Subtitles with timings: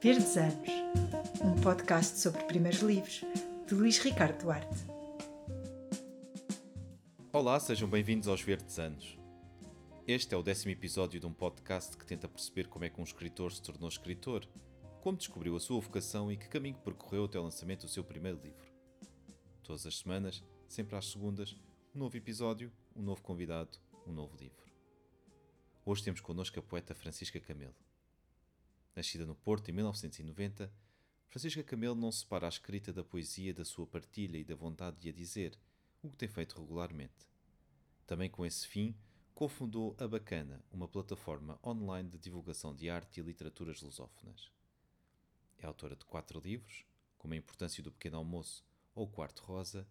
[0.00, 0.68] Verdes Anos,
[1.42, 3.24] um podcast sobre primeiros livros,
[3.66, 4.84] de Luís Ricardo Duarte.
[7.32, 9.18] Olá, sejam bem-vindos aos Verdes Anos.
[10.06, 13.04] Este é o décimo episódio de um podcast que tenta perceber como é que um
[13.04, 14.46] escritor se tornou escritor,
[15.00, 18.38] como descobriu a sua vocação e que caminho percorreu até o lançamento do seu primeiro
[18.42, 18.70] livro.
[19.62, 21.56] Todas as semanas, sempre às segundas,
[21.94, 24.66] um novo episódio, um novo convidado, um novo livro.
[25.86, 27.85] Hoje temos connosco a poeta Francisca Camelo.
[28.96, 30.72] Nascida no Porto em 1990,
[31.28, 35.10] Francisca Camelo não separa a escrita da poesia da sua partilha e da vontade de
[35.10, 35.58] a dizer,
[36.02, 37.28] o que tem feito regularmente.
[38.06, 38.96] Também com esse fim,
[39.34, 44.50] cofundou a Bacana, uma plataforma online de divulgação de arte e literaturas lusófonas.
[45.58, 46.86] É autora de quatro livros,
[47.18, 49.86] como A Importância do Pequeno Almoço ou O Quarto Rosa,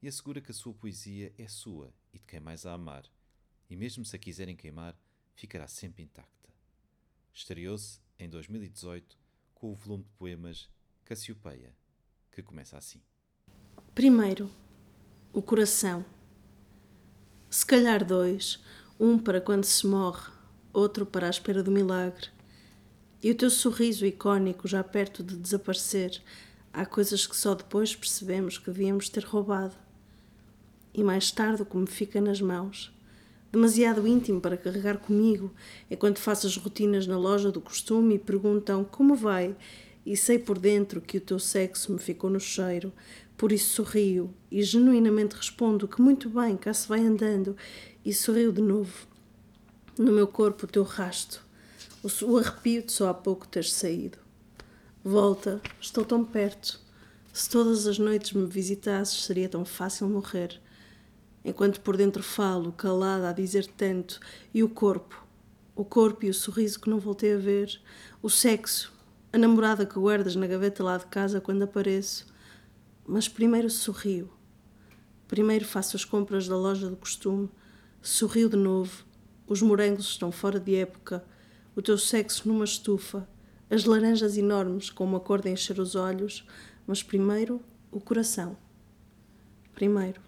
[0.00, 3.04] e assegura que a sua poesia é sua e de quem mais a amar,
[3.68, 4.96] e mesmo se a quiserem queimar,
[5.34, 6.54] ficará sempre intacta.
[7.32, 9.16] Estreou-se em 2018
[9.54, 10.68] com o volume de poemas
[11.04, 11.74] Cassiopeia,
[12.30, 13.00] que começa assim.
[13.94, 14.50] Primeiro,
[15.32, 16.04] o coração.
[17.50, 18.62] Se calhar dois,
[18.98, 20.32] um para quando se morre,
[20.72, 22.28] outro para a espera do milagre.
[23.22, 26.22] E o teu sorriso icónico já perto de desaparecer,
[26.72, 29.76] há coisas que só depois percebemos que devíamos ter roubado.
[30.92, 32.93] E mais tarde o que me fica nas mãos
[33.54, 35.54] demasiado íntimo para carregar comigo,
[35.88, 39.54] enquanto faço as rotinas na loja do costume e perguntam como vai,
[40.04, 42.92] e sei por dentro que o teu sexo me ficou no cheiro,
[43.36, 47.56] por isso sorrio e genuinamente respondo que muito bem, cá se vai andando,
[48.04, 49.06] e sorrio de novo.
[49.96, 51.40] No meu corpo o teu rasto,
[52.22, 54.18] o arrepio de só há pouco teres saído.
[55.04, 56.80] Volta, estou tão perto.
[57.32, 60.60] Se todas as noites me visitasses, seria tão fácil morrer
[61.44, 64.18] enquanto por dentro falo, calada a dizer tanto,
[64.52, 65.24] e o corpo,
[65.76, 67.80] o corpo e o sorriso que não voltei a ver,
[68.22, 68.92] o sexo,
[69.32, 72.26] a namorada que guardas na gaveta lá de casa quando apareço.
[73.06, 74.30] Mas primeiro sorrio.
[75.28, 77.50] Primeiro faço as compras da loja do costume,
[78.00, 79.04] sorrio de novo.
[79.46, 81.24] Os morangos estão fora de época,
[81.76, 83.28] o teu sexo numa estufa,
[83.68, 86.46] as laranjas enormes com uma cor de encher os olhos,
[86.86, 87.60] mas primeiro
[87.90, 88.56] o coração.
[89.74, 90.23] Primeiro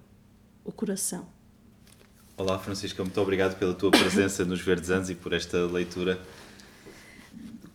[0.66, 1.27] o coração.
[2.37, 6.21] Olá, Francisca, muito obrigado pela tua presença nos Verdes Anos e por esta leitura.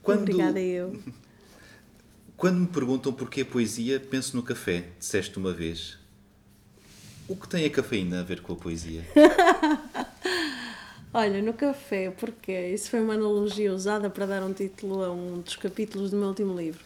[0.04, 1.02] Quando, Obrigada eu.
[2.36, 5.98] Quando me perguntam porquê poesia, penso no café, disseste uma vez.
[7.28, 9.06] O que tem a cafeína a ver com a poesia?
[11.14, 15.42] Olha, no café, porque isso foi uma analogia usada para dar um título a um
[15.42, 16.84] dos capítulos do meu último livro.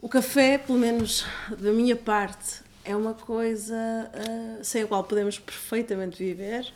[0.00, 1.24] O café, pelo menos
[1.58, 6.72] da minha parte, é uma coisa uh, sem a qual podemos perfeitamente viver.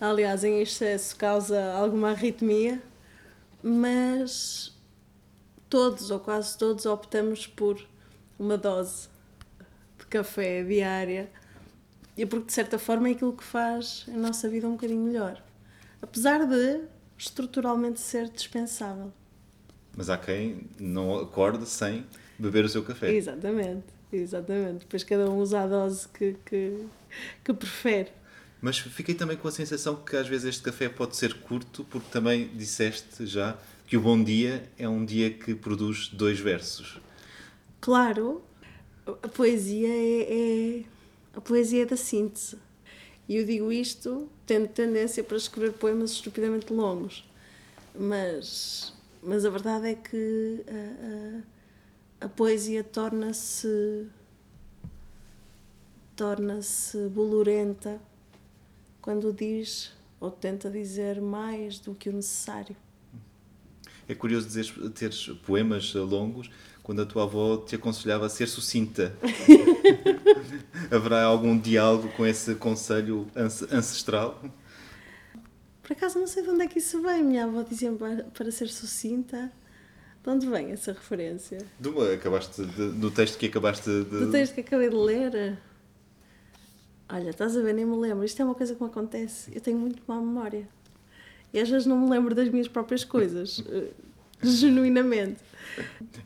[0.00, 2.80] Aliás, em excesso causa alguma arritmia,
[3.62, 4.72] mas
[5.68, 7.86] todos ou quase todos optamos por
[8.38, 9.08] uma dose
[9.98, 11.30] de café diária
[12.16, 15.42] e porque de certa forma é aquilo que faz a nossa vida um bocadinho melhor.
[16.00, 16.80] Apesar de
[17.18, 19.12] estruturalmente ser dispensável.
[19.94, 22.06] Mas há quem não acorde sem
[22.38, 23.12] beber o seu café.
[23.12, 23.99] Exatamente.
[24.12, 24.80] Exatamente.
[24.80, 26.86] Depois cada um usa a dose que, que,
[27.44, 28.10] que prefere.
[28.60, 32.08] Mas fiquei também com a sensação que às vezes este café pode ser curto, porque
[32.10, 33.56] também disseste já
[33.86, 37.00] que o bom dia é um dia que produz dois versos.
[37.80, 38.42] Claro,
[39.06, 40.84] a poesia é, é
[41.34, 42.58] a poesia é da síntese.
[43.28, 47.24] E eu digo isto tendo tendência para escrever poemas estupidamente longos.
[47.98, 50.64] Mas, mas a verdade é que.
[50.66, 51.42] Uh, uh,
[52.20, 54.06] a poesia torna-se
[56.14, 57.98] torna-se bolorenta
[59.00, 62.76] quando diz ou tenta dizer mais do que o necessário.
[64.06, 66.50] É curioso dizer teres poemas longos
[66.82, 69.16] quando a tua avó te aconselhava a ser sucinta.
[70.90, 74.42] Haverá algum diálogo com esse conselho ancestral?
[75.82, 77.24] Por acaso não sei de onde é que isso vem.
[77.24, 77.90] Minha avó dizia
[78.34, 79.50] para ser sucinta
[80.22, 81.58] de onde vem essa referência?
[81.78, 84.04] Do, acabaste de, do texto que acabaste de.
[84.04, 85.58] Do texto que acabei de ler?
[87.08, 88.24] Olha, estás a ver, nem me lembro.
[88.24, 89.50] Isto é uma coisa que me acontece.
[89.54, 90.68] Eu tenho muito má memória.
[91.52, 93.64] E às vezes não me lembro das minhas próprias coisas.
[93.68, 93.90] Eh,
[94.42, 95.40] genuinamente.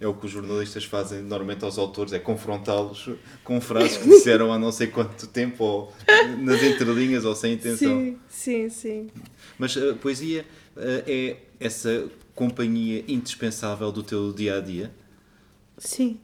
[0.00, 3.10] É o que os jornalistas fazem normalmente aos autores, é confrontá-los
[3.42, 5.92] com frases que disseram há não sei quanto tempo, ou
[6.38, 8.00] nas entrelinhas, ou sem intenção.
[8.00, 9.10] Sim, sim, sim.
[9.58, 10.44] Mas a poesia
[10.76, 14.92] eh, é essa companhia indispensável do teu dia a dia?
[15.78, 16.18] Sim,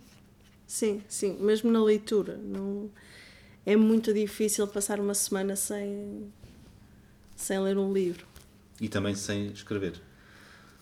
[0.67, 1.37] sim, sim.
[1.41, 2.37] Mesmo na leitura.
[2.37, 2.91] Não...
[3.65, 6.33] É muito difícil passar uma semana sem,
[7.37, 8.27] sem ler um livro.
[8.81, 10.01] E também sem escrever?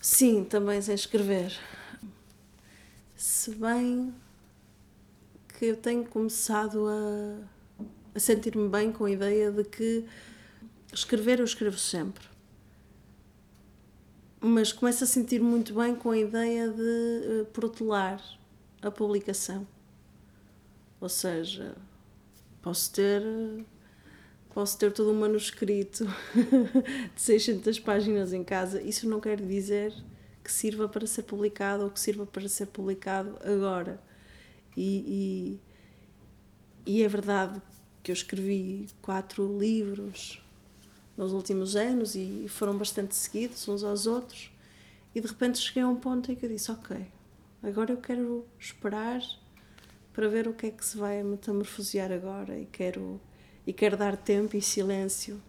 [0.00, 1.52] Sim, também sem escrever.
[3.18, 4.14] Se bem
[5.58, 7.84] que eu tenho começado a,
[8.14, 10.06] a sentir-me bem com a ideia de que
[10.92, 12.24] escrever eu escrevo sempre.
[14.40, 18.22] Mas começo a sentir muito bem com a ideia de uh, protelar
[18.80, 19.66] a publicação.
[21.00, 21.74] Ou seja,
[22.62, 23.20] posso ter
[24.54, 26.04] posso ter todo um manuscrito
[27.16, 28.80] de 600 páginas em casa.
[28.80, 29.92] Isso não quer dizer
[30.48, 34.00] que sirva para ser publicado ou que sirva para ser publicado agora.
[34.74, 35.60] E,
[36.86, 37.60] e, e é verdade
[38.02, 40.42] que eu escrevi quatro livros
[41.18, 44.50] nos últimos anos e foram bastante seguidos uns aos outros.
[45.14, 46.96] E de repente cheguei a um ponto em que eu disse: Ok,
[47.62, 49.20] agora eu quero esperar
[50.14, 53.20] para ver o que é que se vai metamorfosear agora e quero,
[53.66, 55.42] e quero dar tempo e silêncio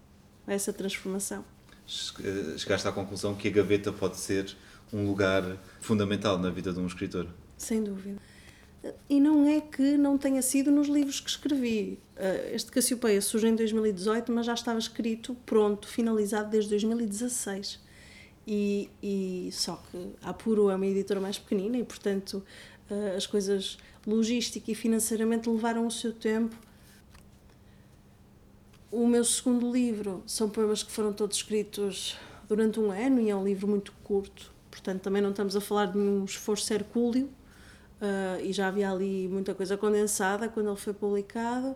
[0.45, 1.45] a essa transformação.
[1.87, 4.57] Chegaste à conclusão que a gaveta pode ser
[4.91, 7.27] um lugar fundamental na vida de um escritor.
[7.57, 8.19] Sem dúvida.
[9.09, 11.99] E não é que não tenha sido nos livros que escrevi.
[12.15, 17.79] Eh, este Cassiopeia surge em 2018, mas já estava escrito, pronto, finalizado desde 2016.
[18.47, 22.43] E, e só que a Apuro é uma editora mais pequenina e, portanto,
[22.89, 23.77] eh, as coisas
[24.07, 26.55] logística e financeiramente levaram o seu tempo.
[28.89, 33.35] O meu segundo livro são poemas que foram todos escritos durante um ano e é
[33.35, 37.25] um livro muito curto portanto também não estamos a falar de um esforço hercúleo
[38.01, 41.75] uh, e já havia ali muita coisa condensada quando ele foi publicado.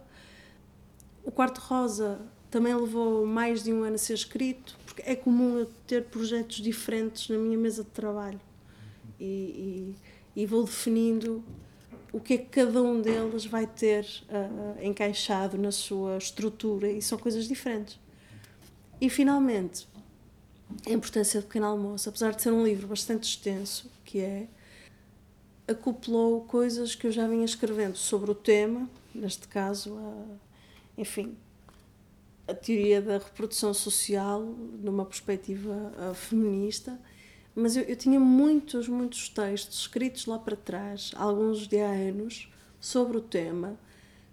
[1.24, 2.20] O Quarto Rosa
[2.50, 6.58] também levou mais de um ano a ser escrito, porque é comum eu ter projetos
[6.58, 8.40] diferentes na minha mesa de trabalho
[9.20, 9.96] e,
[10.36, 11.44] e, e vou definindo
[12.12, 17.02] o que é que cada um deles vai ter uh, encaixado na sua estrutura e
[17.02, 18.00] são coisas diferentes.
[19.02, 19.88] E finalmente,
[20.86, 24.48] a importância do pequeno almoço, apesar de ser um livro bastante extenso, que é
[25.68, 31.36] acoplou coisas que eu já vinha escrevendo sobre o tema, neste caso, a, enfim,
[32.48, 37.00] a teoria da reprodução social numa perspectiva a, feminista,
[37.56, 42.52] mas eu, eu, tinha muitos, muitos textos escritos lá para trás, alguns de há anos,
[42.80, 43.80] sobre o tema,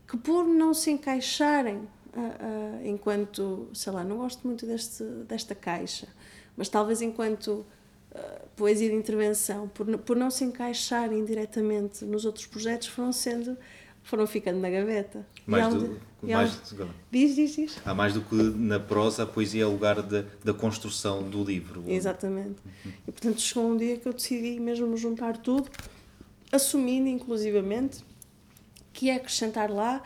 [0.08, 6.08] que por não se encaixarem a, enquanto, sei lá, não gosto muito deste, desta caixa,
[6.56, 7.64] mas talvez enquanto
[8.12, 13.56] uh, poesia de intervenção, por, por não se encaixarem diretamente nos outros projetos, foram sendo
[14.02, 15.26] foram ficando na gaveta.
[15.46, 16.74] Mais do, mais,
[17.10, 17.78] diz, diz, diz.
[17.84, 21.44] Há mais do que na prosa, a poesia é o lugar de, da construção do
[21.44, 21.84] livro.
[21.86, 22.56] Exatamente.
[22.84, 22.92] Uhum.
[23.06, 25.70] E portanto chegou um dia que eu decidi mesmo juntar tudo,
[26.50, 28.04] assumindo inclusivamente
[28.92, 30.02] que é acrescentar lá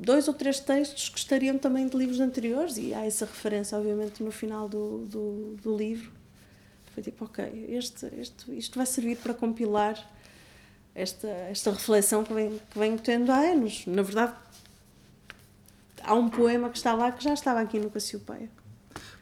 [0.00, 4.22] dois ou três textos que estariam também de livros anteriores e há essa referência obviamente
[4.22, 6.10] no final do, do, do livro.
[6.94, 9.96] Foi tipo ok este, este isto vai servir para compilar
[10.94, 13.84] esta esta reflexão que venho que venho tendo há anos.
[13.86, 14.34] Na verdade
[16.02, 18.48] há um poema que está lá que já estava aqui no Cassiopeia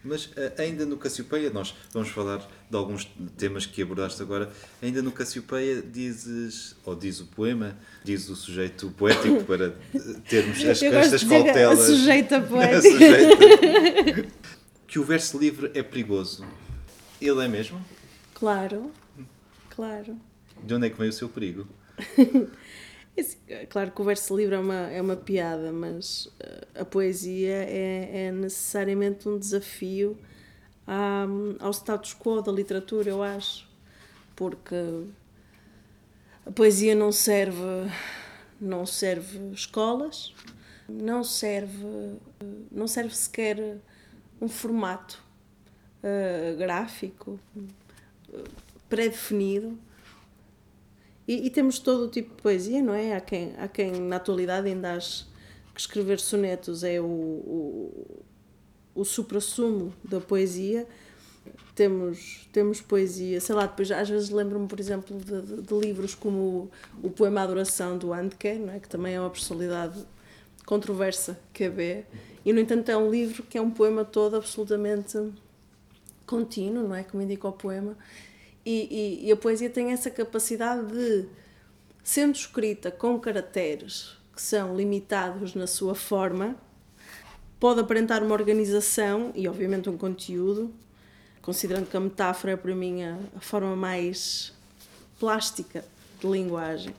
[0.09, 2.39] mas eh, ainda no Cassiopeia, nós vamos falar
[2.69, 3.05] de alguns
[3.37, 4.51] temas que abordaste agora.
[4.83, 10.65] Ainda no Cassiopeia dizes, ou diz o poema, diz o sujeito poético para eh, termos
[10.65, 11.79] as, estas cautelas.
[11.87, 12.81] Sujeita poética.
[12.83, 14.27] Sujeita,
[14.89, 16.45] que o verso livre é perigoso.
[17.21, 17.85] Ele é mesmo?
[18.35, 18.91] Claro,
[19.71, 20.17] claro.
[20.63, 21.69] De onde é que vem o seu perigo?
[23.71, 28.27] Claro que o verso livre é uma, é uma piada, mas eh, a poesia é,
[28.27, 30.19] é necessariamente um desafio
[30.87, 31.27] à,
[31.59, 33.69] ao status quo da literatura, eu acho.
[34.37, 34.77] Porque
[36.47, 37.91] a poesia não serve,
[38.61, 40.35] não serve escolas,
[40.89, 42.19] não serve,
[42.71, 43.79] não serve sequer
[44.41, 45.23] um formato
[46.03, 48.45] uh, gráfico uh,
[48.89, 49.79] pré-definido
[51.29, 53.15] e, e, temos todo o tipo de poesia, não é?
[53.15, 55.27] Há quem, há quem na atualidade ainda ache
[55.75, 58.25] que escrever sonetos é o, o,
[58.95, 60.87] o supra-sumo da poesia.
[61.75, 66.15] Temos, temos poesia, sei lá, depois às vezes lembro-me, por exemplo, de, de, de, livros
[66.15, 66.71] como
[67.03, 68.81] o, o Poema Adoração do Handke, é?
[68.81, 70.03] que também é uma personalidade
[70.65, 72.05] controversa que é B.
[72.45, 75.19] E, no entanto, é um livro que é um poema todo absolutamente
[76.27, 77.05] contínuo, não é?
[77.05, 77.97] Como indica o poema,
[78.65, 81.29] e, e, e a poesia tem essa capacidade de,
[82.03, 86.57] sendo escrita com caracteres que são limitados na sua forma,
[87.59, 90.73] pode aparentar uma organização e, obviamente, um conteúdo,
[91.43, 94.53] considerando que a metáfora é para mim a, a forma mais
[95.19, 95.85] plástica
[96.21, 96.95] de linguagem.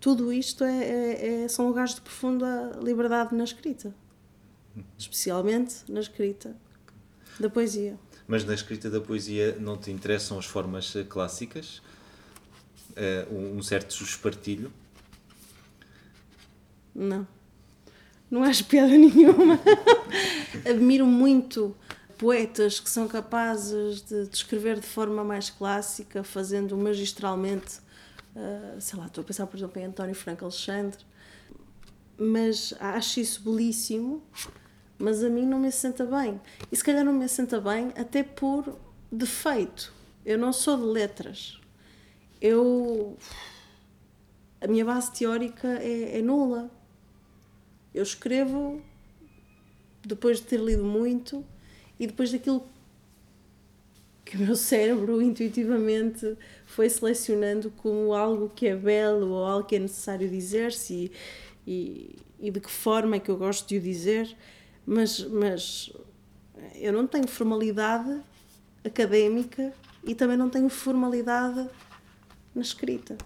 [0.00, 3.94] Tudo isto é, é, é, são lugares de profunda liberdade na escrita,
[4.98, 6.56] especialmente na escrita
[7.38, 7.96] da poesia.
[8.32, 11.82] Mas na escrita da poesia não te interessam as formas eh, clássicas?
[12.96, 14.72] uh, um certo espartilho?
[16.94, 17.28] Não.
[18.30, 19.60] Não acho piada nenhuma.
[20.64, 21.76] Admiro muito
[22.16, 27.80] poetas que são capazes de descrever de forma mais clássica, fazendo magistralmente.
[28.34, 31.04] Uh, sei lá, estou a pensar, por exemplo, em António Franco Alexandre,
[32.16, 34.22] mas acho isso belíssimo,
[35.02, 36.40] mas a mim não me assenta bem.
[36.70, 38.78] E se calhar não me assenta bem até por
[39.10, 39.92] defeito.
[40.24, 41.60] Eu não sou de letras.
[42.40, 43.18] Eu.
[44.60, 46.70] A minha base teórica é, é nula.
[47.92, 48.80] Eu escrevo
[50.06, 51.44] depois de ter lido muito
[51.98, 52.64] e depois daquilo
[54.24, 59.74] que o meu cérebro intuitivamente foi selecionando como algo que é belo ou algo que
[59.74, 61.12] é necessário dizer-se e,
[61.66, 62.16] e,
[62.46, 64.36] e, de que forma é que eu gosto de o dizer,
[64.86, 65.92] mas, mas
[66.74, 68.20] eu não tenho formalidade
[68.84, 69.72] académica
[70.04, 71.68] e também não tenho formalidade
[72.54, 73.16] na escrita.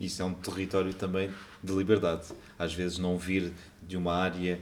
[0.00, 1.30] Isso é um território também
[1.62, 2.26] de liberdade.
[2.58, 3.52] Às vezes não vir
[3.82, 4.60] de uma área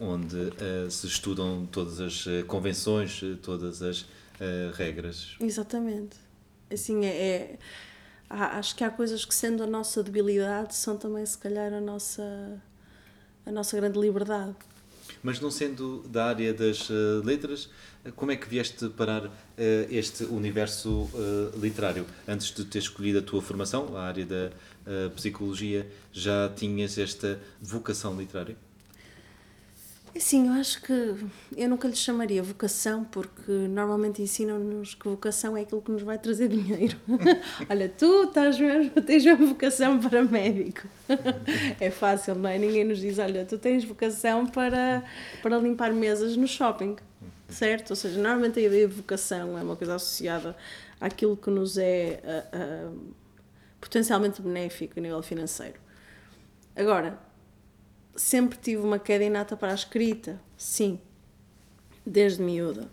[0.00, 4.06] onde uh, se estudam todas as uh, convenções, uh, todas as
[4.76, 5.34] regras.
[5.40, 6.16] Exatamente.
[6.72, 7.58] Assim, é, é
[8.30, 11.80] há, acho que há coisas que, sendo a nossa debilidade, são também, se calhar, a
[11.80, 12.62] nossa,
[13.44, 14.54] a nossa grande liberdade.
[15.22, 17.68] Mas não sendo da área das uh, letras,
[18.14, 19.30] como é que vieste parar uh,
[19.90, 21.08] este universo
[21.60, 22.06] literário?
[22.26, 24.50] Antes de ter escolhido a tua formação, a área da
[25.14, 28.56] psicologia, já tinhas esta vocação literária?
[30.18, 30.92] Sim, eu acho que
[31.56, 36.18] eu nunca lhe chamaria vocação, porque normalmente ensinam-nos que vocação é aquilo que nos vai
[36.18, 36.96] trazer dinheiro.
[37.70, 40.88] Olha, tu estás mesmo, tens uma vocação para médico.
[41.80, 42.58] é fácil, não é?
[42.58, 45.04] Ninguém nos diz, olha, tu tens vocação para,
[45.40, 46.96] para limpar mesas no shopping,
[47.48, 47.90] certo?
[47.90, 50.56] Ou seja, normalmente a ideia de vocação é uma coisa associada
[51.00, 53.14] àquilo que nos é uh, uh,
[53.80, 55.78] potencialmente benéfico a nível financeiro.
[56.74, 57.27] Agora,
[58.20, 61.00] sempre tive uma queda inata para a escrita, sim,
[62.04, 62.90] desde miúda.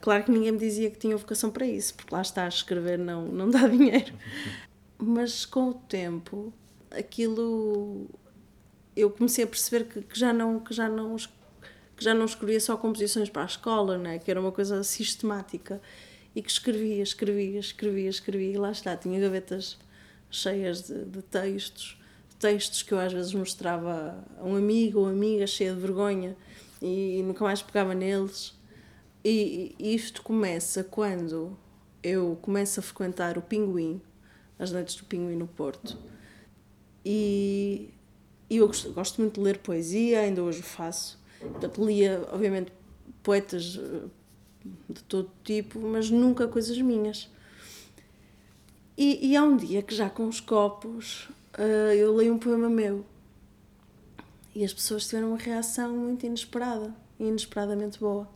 [0.00, 2.98] Claro que ninguém me dizia que tinha vocação para isso, porque lá está, a escrever
[2.98, 4.12] não, não dá dinheiro.
[4.98, 6.52] Mas com o tempo,
[6.90, 8.06] aquilo.
[8.94, 12.60] Eu comecei a perceber que, que já não que já não que já não escrevia
[12.60, 14.18] só composições para a escola, né?
[14.18, 15.80] que era uma coisa sistemática
[16.34, 19.78] e que escrevia, escrevia, escrevia, escrevia e lá está, tinha gavetas
[20.30, 21.95] cheias de, de textos
[22.38, 26.36] textos que eu às vezes mostrava a um amigo ou amiga cheia de vergonha
[26.80, 28.54] e, nunca mais pegava neles.
[29.24, 31.56] E, e isto começa quando
[32.02, 34.00] eu começo a frequentar o Pinguim,
[34.58, 35.98] as noites do Pinguim no Porto.
[37.04, 37.90] E,
[38.48, 41.18] e eu gosto, gosto, muito de ler poesia, ainda hoje o faço.
[41.40, 42.72] Portanto, lia, obviamente,
[43.22, 44.06] poetas eh,
[44.88, 47.28] de todo tipo, mas nunca coisas minhas.
[48.96, 51.28] E, e há um dia que já com os copos
[51.58, 53.04] uh, eu leio um poema meu
[54.54, 58.26] e as pessoas tiveram uma reação muito inesperada, inesperadamente boa.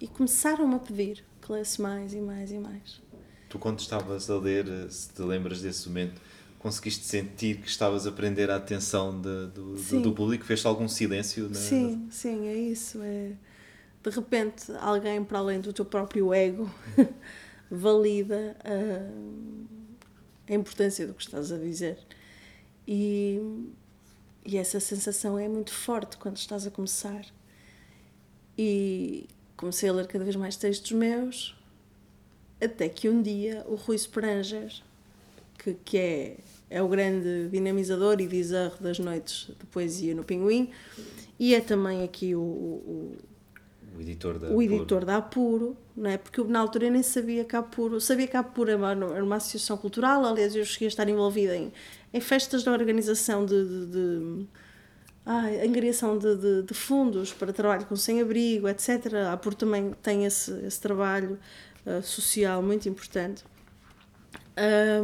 [0.00, 3.02] E começaram-me a pedir que lesse mais e mais e mais.
[3.48, 6.20] Tu, quando estavas a ler, se te lembras desse momento,
[6.60, 10.44] conseguiste sentir que estavas a prender a atenção de, do, do, do, público?
[10.44, 11.48] Fez algum silêncio?
[11.48, 11.56] Na...
[11.56, 13.00] Sim, sim, é isso.
[13.02, 13.32] É...
[14.04, 16.70] De repente, alguém para além do teu próprio ego
[17.68, 19.77] valida a
[20.48, 21.98] a importância do que estás a dizer.
[22.86, 23.40] E,
[24.44, 27.24] e essa sensação é muito forte quando estás a começar.
[28.56, 31.56] E comecei a ler cada vez mais textos meus,
[32.60, 34.82] até que um dia o Rui Speranjas,
[35.58, 36.36] que, que é,
[36.70, 40.70] é o grande dinamizador e dizarro das noites de poesia no Pinguim,
[41.38, 43.16] e é também aqui o, o
[43.98, 46.16] o editor da o editor da Apuro, não é?
[46.16, 48.92] Porque na altura eu nem sabia que a Apuro, sabia que a Apuro era uma,
[48.92, 51.72] era uma associação cultural, aliás eu cheguei a estar envolvida em,
[52.14, 54.46] em festas de organização de, de, de
[55.26, 59.14] ah, angariação de, de, de, fundos para trabalho com sem-abrigo, etc.
[59.14, 61.36] A Apuro também tem esse, esse trabalho
[61.84, 63.42] uh, social muito importante.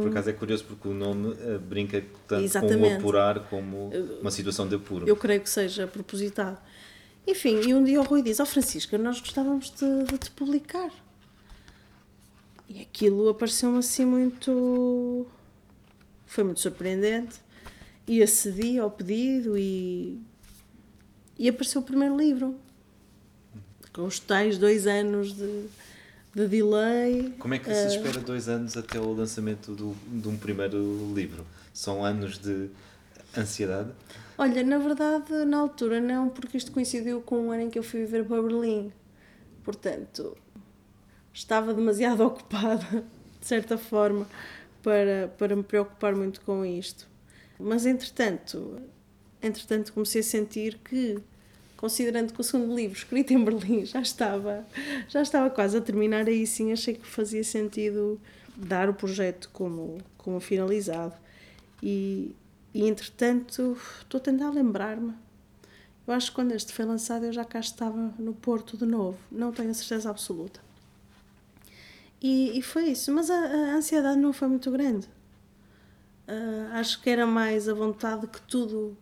[0.01, 2.79] Por acaso é curioso porque o nome uh, brinca tanto exatamente.
[2.79, 5.07] com o apurar como uma situação de apuro.
[5.07, 6.57] Eu creio que seja propositado.
[7.27, 10.31] Enfim, e um dia o Rui diz: Ó oh, Francisca, nós gostávamos de, de te
[10.31, 10.91] publicar.
[12.69, 15.25] E aquilo apareceu-me assim muito.
[16.25, 17.39] Foi muito surpreendente.
[18.07, 20.19] E acedi ao pedido e.
[21.37, 22.55] E apareceu o primeiro livro.
[23.91, 25.67] Com os tais dois anos de,
[26.35, 27.33] de delay.
[27.39, 31.13] Como é que se eh, espera dois anos até o lançamento do, de um primeiro
[31.15, 31.45] livro?
[31.73, 32.69] São anos de
[33.37, 33.91] ansiedade?
[34.37, 37.83] Olha, na verdade, na altura não, porque isto coincidiu com o ano em que eu
[37.83, 38.91] fui viver para Berlim.
[39.63, 40.35] Portanto,
[41.33, 43.05] estava demasiado ocupada,
[43.39, 44.27] de certa forma,
[44.83, 47.07] para, para me preocupar muito com isto.
[47.57, 48.81] Mas entretanto,
[49.41, 51.17] entretanto comecei a sentir que,
[51.77, 54.67] considerando que o segundo livro, escrito em Berlim, já estava,
[55.07, 58.19] já estava quase a terminar, aí sim achei que fazia sentido
[58.53, 61.15] dar o projeto como, como finalizado.
[61.81, 62.35] E,
[62.75, 65.13] e entretanto, estou a tentar lembrar-me.
[66.05, 69.17] Eu acho que quando este foi lançado eu já cá estava no Porto de novo,
[69.31, 70.59] não tenho a certeza absoluta.
[72.21, 75.07] E, e foi isso, mas a, a, ansiedade não foi muito grande.
[76.27, 78.97] Uh, acho que era mais a vontade que tudo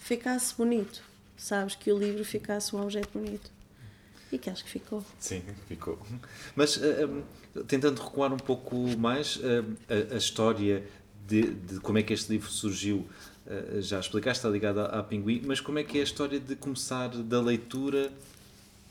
[0.00, 1.00] ficasse bonito,
[1.36, 1.76] sabes?
[1.76, 3.48] Que o livro ficasse um objeto bonito.
[4.32, 5.04] E que acho que ficou.
[5.20, 5.96] Sim, ficou.
[6.56, 7.22] Mas uh,
[7.68, 10.84] tentando recuar um pouco mais, uh, a, a, história
[11.28, 13.06] de, de, como é que este livro surgiu,
[13.46, 16.40] uh, já explicaste, está ligada à, à Pinguim, mas como é que é a história
[16.40, 18.10] de começar da leitura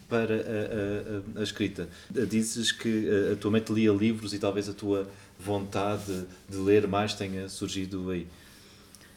[0.08, 1.90] para a, a, a, escrita.
[2.10, 7.14] Dizes que a tua mente lia livros e talvez a tua vontade de ler mais
[7.14, 8.26] tenha surgido aí.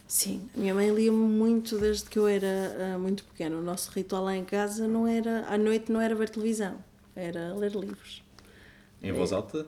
[0.07, 3.55] Sim, a minha mãe lia muito desde que eu era uh, muito pequena.
[3.55, 6.75] O nosso ritual lá em casa não era, à noite não era ver televisão,
[7.15, 8.21] era ler livros.
[9.01, 9.65] Em voz alta?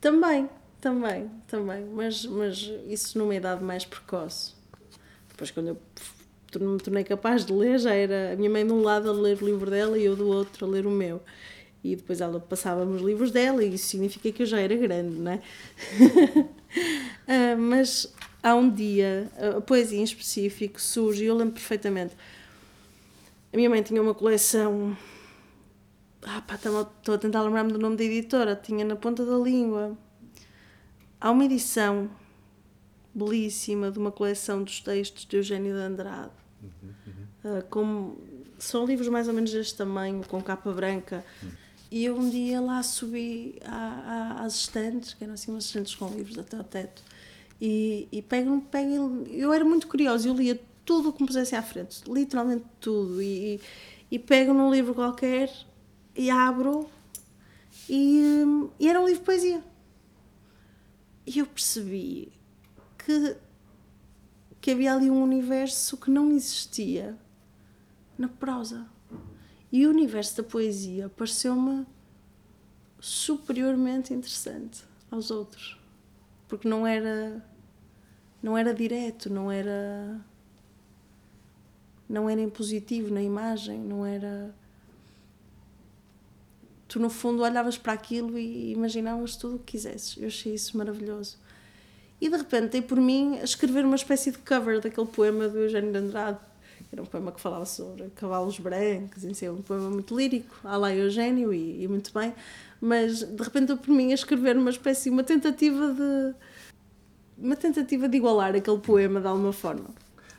[0.00, 0.48] Também,
[0.84, 4.52] também, também, mas, mas isso numa idade mais precoce.
[5.30, 5.78] Depois quando eu
[6.60, 9.42] me tornei capaz de ler, já era a minha mãe de um lado a ler
[9.42, 11.22] o livro dela e eu do outro a ler o meu.
[11.82, 15.18] E depois ela passava os livros dela e isso significa que eu já era grande,
[15.18, 15.42] não é?
[17.56, 22.14] uh, mas há um dia, a poesia em específico surge, e eu lembro perfeitamente.
[23.50, 24.94] A minha mãe tinha uma coleção.
[26.20, 29.96] Ah, pá, estou a tentar lembrar-me do nome da editora, tinha na ponta da língua.
[31.24, 32.10] Há uma edição
[33.14, 36.34] belíssima de uma coleção dos textos de Eugênio de Andrade.
[36.62, 36.92] Uhum,
[37.42, 38.12] uhum.
[38.12, 38.18] Uh,
[38.58, 41.24] são livros mais ou menos deste tamanho, com capa branca.
[41.42, 41.48] Uhum.
[41.90, 46.36] E eu um dia lá subi às estantes, que eram assim umas estantes com livros
[46.36, 47.02] até ao teto,
[47.58, 51.56] e, e pego, pego, eu era muito curiosa, eu lia tudo o que me pusesse
[51.56, 53.58] à frente, literalmente tudo, e,
[54.10, 55.50] e pego num livro qualquer
[56.14, 56.86] e abro,
[57.88, 58.44] e,
[58.78, 59.73] e era um livro de poesia.
[61.26, 62.32] E eu percebi
[62.98, 63.36] que,
[64.60, 67.18] que havia ali um universo que não existia
[68.18, 68.86] na prosa.
[69.72, 71.86] E o universo da poesia pareceu-me
[73.00, 75.78] superiormente interessante aos outros
[76.54, 77.44] porque não era
[78.42, 80.20] não era direto, não era
[82.08, 84.54] não era impositivo na imagem, não era
[86.94, 90.16] tu no fundo olhavas para aquilo e imaginavas tudo o que quisesses.
[90.16, 91.36] Eu achei isso maravilhoso.
[92.20, 95.58] E de repente dei por mim a escrever uma espécie de cover daquele poema do
[95.58, 96.38] Eugênio de Andrade,
[96.92, 100.94] era um poema que falava sobre cavalos brancos, assim, um poema muito lírico, à lá
[100.94, 102.32] Eugênio, e, e muito bem,
[102.80, 106.34] mas de repente eu por mim a escrever uma espécie, uma tentativa de
[107.36, 109.90] uma tentativa de igualar aquele poema de alguma forma.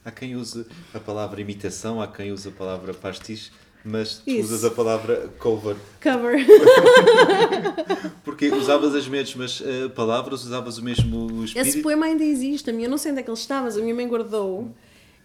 [0.05, 3.51] Há quem use a palavra imitação, há quem use a palavra pastiche,
[3.85, 4.45] mas tu Isso.
[4.45, 5.75] usas a palavra cover.
[6.01, 6.43] Cover.
[8.25, 11.69] Porque usavas as mesmas uh, palavras, usavas o mesmo espírito.
[11.69, 13.77] Esse poema ainda existe, a minha, eu não sei onde é que ele está, mas
[13.77, 14.73] a minha mãe guardou.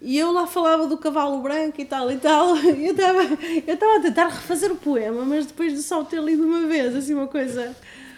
[0.02, 2.54] E eu lá falava do cavalo branco e tal e tal.
[2.60, 3.22] E eu estava
[3.66, 6.94] eu estava a tentar refazer o poema, mas depois de só ter lido uma vez,
[6.94, 7.74] assim, uma coisa.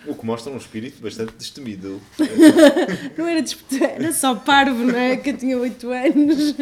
[0.06, 2.00] O que mostra um espírito bastante destemido.
[3.16, 5.16] não era destemido, era só parvo, não é?
[5.16, 6.54] Que eu tinha 8 anos.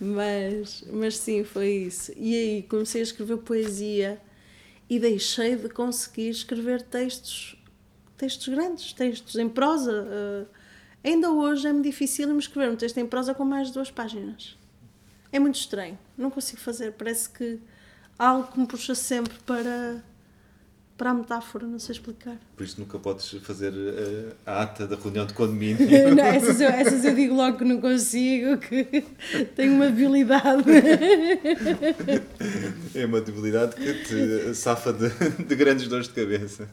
[0.00, 2.12] mas, mas sim, foi isso.
[2.16, 4.20] E aí comecei a escrever poesia
[4.88, 7.56] e deixei de conseguir escrever textos,
[8.16, 10.02] textos grandes, textos em prosa.
[10.02, 10.58] Uh,
[11.02, 14.56] Ainda hoje é-me difícil me escrever um texto em prosa com mais de duas páginas.
[15.30, 15.98] É muito estranho.
[16.16, 16.92] Não consigo fazer.
[16.92, 17.60] Parece que
[18.18, 20.02] algo que me puxa sempre para,
[20.98, 22.36] para a metáfora, não sei explicar.
[22.56, 25.78] Por isso nunca podes fazer uh, a ata da reunião de condomínio.
[26.14, 29.04] não, essas eu, essas eu digo logo que não consigo, que
[29.54, 30.64] tenho uma debilidade.
[32.96, 35.08] é uma debilidade que te safa de,
[35.44, 36.68] de grandes dores de cabeça.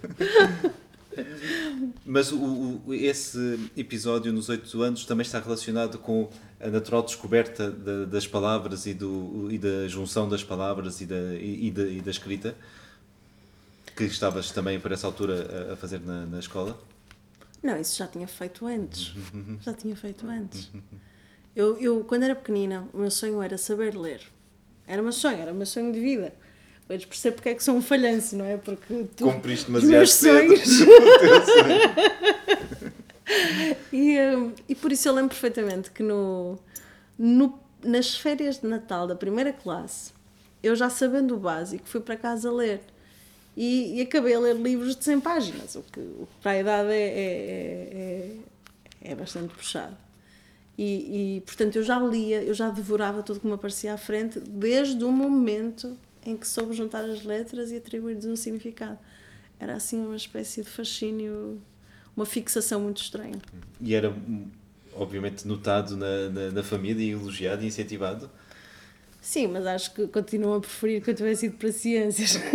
[2.04, 7.70] Mas o, o, esse episódio nos oito anos também está relacionado com a natural descoberta
[7.70, 12.02] de, das palavras e, do, e da junção das palavras e da, e, da, e
[12.02, 12.56] da escrita
[13.96, 16.78] que estavas também por essa altura a, a fazer na, na escola?
[17.64, 19.14] Não, isso já tinha feito antes.
[19.62, 20.70] já tinha feito antes.
[21.56, 24.22] Eu, eu, quando era pequenina, o meu sonho era saber ler.
[24.86, 26.34] Era o meu sonho, era o meu sonho de vida.
[26.88, 28.58] Podes perceber porque é que sou um falhanço, não é?
[28.58, 30.70] Porque tu, Cumpriste demasiado meus sonhos.
[33.92, 36.60] e, um, e por isso eu lembro perfeitamente que no,
[37.18, 40.14] no, nas férias de Natal da primeira classe,
[40.62, 42.82] eu já sabendo o básico, fui para casa ler.
[43.56, 46.60] E, e, acabei a ler livros de 100 páginas, o que, o que para a
[46.60, 48.38] idade é, é,
[49.02, 49.96] é, é bastante puxado.
[50.78, 54.40] E, e, portanto eu já lia, eu já devorava tudo que me aparecia à frente
[54.42, 59.00] desde o momento em que soube juntar as letras e atribuir-lhes um significado.
[59.60, 61.62] Era assim uma espécie de fascínio,
[62.16, 63.40] uma fixação muito estranha.
[63.80, 64.14] E era,
[64.94, 68.30] obviamente, notado na, na, na família e elogiado e incentivado?
[69.26, 72.38] Sim, mas acho que continuam a preferir que eu tivesse ido para ciências.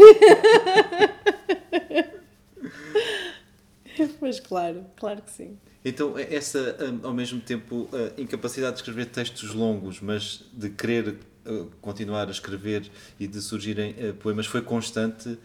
[4.20, 5.59] mas claro, claro que sim.
[5.85, 11.16] Então, essa, hum, ao mesmo tempo, a incapacidade de escrever textos longos, mas de querer
[11.44, 15.38] uh, continuar a escrever e de surgirem uh, poemas, foi constante uh,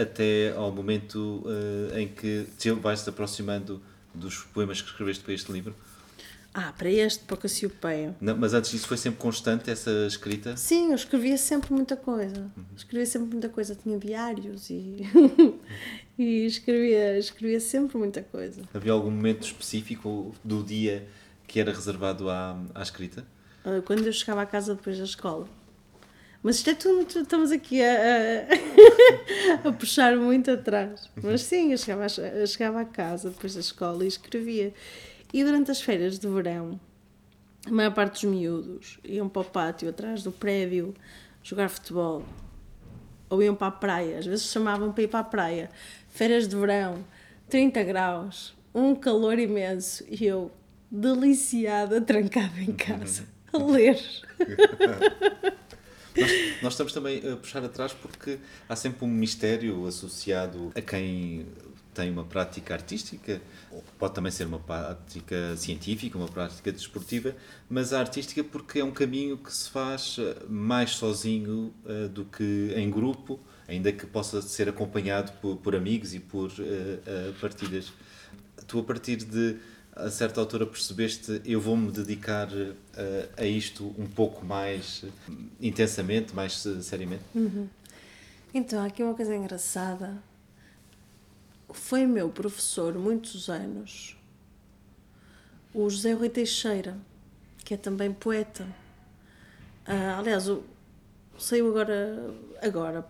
[0.00, 1.44] até ao momento
[1.94, 3.82] em que te vais-te aproximando
[4.14, 5.74] dos poemas que escreveste para este livro?
[6.54, 8.14] Ah, para este, para o Cassiopeia.
[8.20, 10.54] Não, mas antes disso foi sempre constante essa escrita?
[10.56, 12.50] Sim, eu escrevia sempre muita coisa.
[12.56, 12.64] Uhum.
[12.76, 13.74] Escrevia sempre muita coisa.
[13.74, 15.02] Tinha diários e,
[16.18, 18.62] e escrevia, escrevia sempre muita coisa.
[18.74, 21.08] Havia algum momento específico do dia
[21.46, 23.26] que era reservado à, à escrita?
[23.64, 25.48] Ah, quando eu chegava à casa depois da escola.
[26.42, 27.94] Mas isto é tudo, estamos aqui a,
[29.64, 31.08] a, a, puxar muito atrás.
[31.22, 34.74] Mas sim, eu chegava, eu chegava à casa depois da escola e escrevia.
[35.32, 36.78] E durante as férias de verão,
[37.66, 40.94] a maior parte dos miúdos iam para o pátio atrás do prédio
[41.42, 42.24] jogar futebol
[43.30, 44.18] ou iam para a praia.
[44.18, 45.70] Às vezes chamavam para ir para a praia.
[46.10, 47.04] Férias de verão,
[47.48, 50.50] 30 graus, um calor imenso e eu
[50.90, 53.98] deliciada, trancada em casa, a ler.
[56.14, 61.46] Nós, nós, estamos também a puxar atrás porque há sempre um mistério associado a quem
[61.94, 63.40] tem uma prática artística,
[63.98, 67.36] pode também ser uma prática científica, uma prática desportiva,
[67.68, 72.24] mas a artística porque é um caminho que se faz eh, mais sozinho uh, do
[72.24, 77.32] que em grupo, ainda que possa ser acompanhado por, por amigos e por uh, uh,
[77.40, 77.92] partidas.
[78.66, 79.56] Tu, a partir de
[79.94, 82.48] a certa altura, percebeste eu vou-me dedicar
[83.36, 85.04] a isto um pouco mais
[85.60, 87.22] intensamente, mais seriamente?
[87.34, 87.68] Uhum.
[88.54, 90.22] Então, há aqui uma coisa engraçada
[91.72, 94.16] foi meu professor muitos anos,
[95.74, 96.96] o José Rui Teixeira,
[97.64, 98.64] que é também poeta.
[99.86, 100.62] Uh, aliás, o,
[101.38, 103.06] saiu agora, agora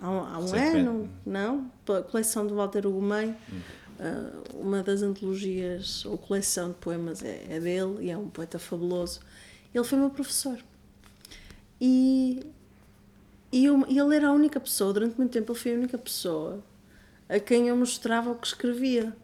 [0.00, 1.70] há um, há um ano, não?
[1.84, 7.60] Pela coleção do Walter Ugumem, uh, uma das antologias ou coleção de poemas é, é
[7.60, 9.20] dele e é um poeta fabuloso.
[9.74, 10.58] Ele foi meu professor.
[11.80, 12.46] E,
[13.50, 16.62] e eu, ele era a única pessoa, durante muito tempo, ele foi a única pessoa
[17.28, 19.14] a quem eu mostrava o que escrevia.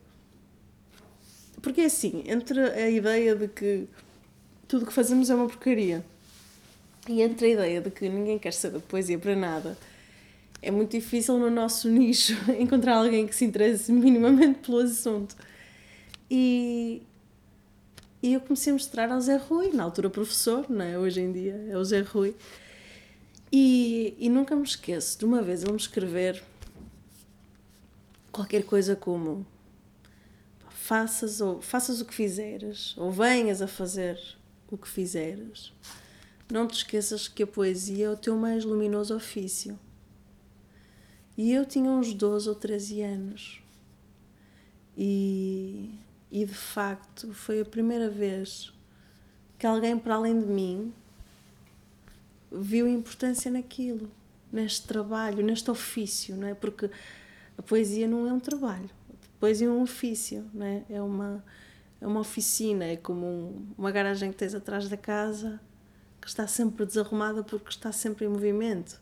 [1.63, 3.87] Porque é assim, entre a ideia de que
[4.67, 6.05] tudo o que fazemos é uma porcaria
[7.09, 9.77] e entre a ideia de que ninguém quer saber poesia para nada,
[10.63, 15.35] é muito difícil no nosso nicho encontrar alguém que se interesse minimamente pelo assunto.
[16.31, 17.03] E,
[18.23, 20.99] e eu comecei a mostrar ao Zé Rui, na altura professor, não é?
[20.99, 22.35] hoje em dia é o Zé Rui.
[23.53, 26.41] E, e nunca me esqueço de uma vez ele me escrever
[28.33, 29.47] qualquer coisa como
[30.69, 34.19] faças ou faças o que fizeres ou venhas a fazer
[34.71, 35.73] o que fizeres.
[36.51, 39.79] Não te esqueças que a poesia é o teu mais luminoso ofício.
[41.37, 43.63] E eu tinha uns 12 ou 13 anos.
[44.97, 45.95] E,
[46.31, 48.73] e de facto foi a primeira vez
[49.59, 50.93] que alguém para além de mim
[52.51, 54.11] viu importância naquilo
[54.53, 56.55] neste trabalho, neste ofício, não é?
[56.55, 56.91] Porque
[57.61, 60.83] a poesia não é um trabalho, a poesia é um ofício, não é?
[60.89, 61.45] É uma,
[62.01, 65.61] é uma oficina, é como um, uma garagem que tens atrás da casa
[66.23, 68.99] que está sempre desarrumada porque está sempre em movimento.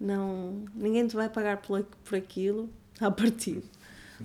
[0.00, 2.68] Não, ninguém te vai pagar por, por aquilo
[3.00, 3.62] a partir.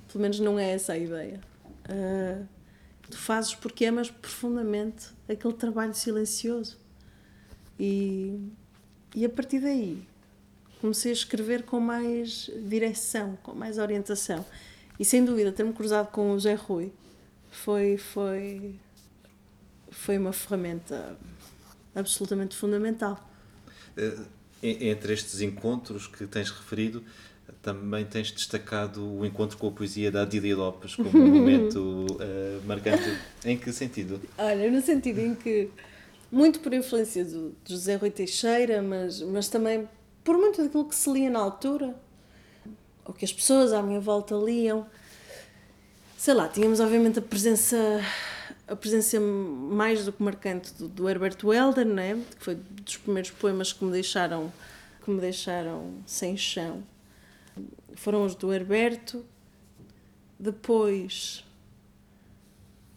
[0.07, 1.39] Pelo menos não é essa a ideia.
[1.85, 2.47] Uh,
[3.07, 6.79] tu fazes porque amas profundamente aquele trabalho silencioso.
[7.79, 8.39] E,
[9.15, 10.07] e a partir daí
[10.83, 14.45] comecei a escrever com mais direção, com mais orientação.
[14.99, 16.91] E sem dúvida, ter-me cruzado com o Zé Rui
[17.49, 18.75] foi, foi,
[19.89, 21.17] foi uma ferramenta
[21.95, 23.17] absolutamente fundamental.
[23.95, 24.17] Eh,
[24.61, 27.01] entre estes encontros que tens referido,
[27.61, 32.61] também tens destacado o encontro com a poesia da Adília Lopes como um momento uh,
[32.67, 33.17] marcante.
[33.45, 34.19] Em que sentido?
[34.37, 35.69] Olha, no sentido em que,
[36.29, 39.87] muito por influência do, do José Rui Teixeira, mas, mas também
[40.23, 41.95] por muito daquilo que se lia na altura,
[43.05, 44.85] ou que as pessoas à minha volta liam.
[46.17, 47.77] Sei lá, tínhamos obviamente a presença
[48.67, 52.23] a presença mais do que marcante do, do Herbert Welder, né?
[52.37, 54.51] que foi dos primeiros poemas que me deixaram
[55.03, 56.81] que me deixaram sem chão.
[57.93, 59.25] foram os do Herberto,
[60.39, 61.43] depois